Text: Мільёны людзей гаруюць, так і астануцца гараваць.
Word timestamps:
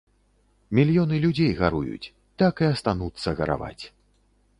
Мільёны 0.77 1.19
людзей 1.25 1.51
гаруюць, 1.59 2.11
так 2.43 2.53
і 2.65 2.67
астануцца 2.73 3.29
гараваць. 3.41 3.79